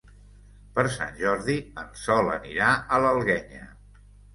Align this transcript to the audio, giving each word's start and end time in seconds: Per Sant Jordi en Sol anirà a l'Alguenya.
Per 0.77 0.85
Sant 0.93 1.13
Jordi 1.21 1.59
en 1.85 1.95
Sol 2.07 2.35
anirà 2.41 2.75
a 2.99 3.05
l'Alguenya. 3.07 3.69